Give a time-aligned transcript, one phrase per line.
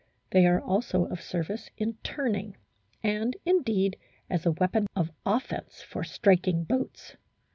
[0.31, 2.57] They are also of service in turning
[3.03, 3.97] and indeed
[4.31, 7.17] as a weapon of offence for striking boats.